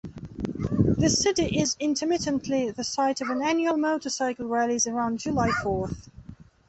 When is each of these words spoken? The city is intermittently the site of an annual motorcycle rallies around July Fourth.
The 0.97 1.11
city 1.11 1.59
is 1.59 1.77
intermittently 1.79 2.71
the 2.71 2.83
site 2.83 3.21
of 3.21 3.29
an 3.29 3.43
annual 3.43 3.77
motorcycle 3.77 4.47
rallies 4.47 4.87
around 4.87 5.19
July 5.19 5.51
Fourth. 5.61 6.09